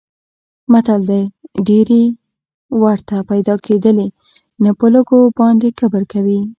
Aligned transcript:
متل 0.71 1.01
دی: 1.09 1.21
ډېرې 1.67 2.03
ورته 2.83 3.15
پیدا 3.29 3.55
کېدلې 3.65 4.07
نه 4.63 4.71
په 4.79 4.85
لږو 4.93 5.21
باندې 5.39 5.67
کبر 5.79 6.03
کوي. 6.11 6.39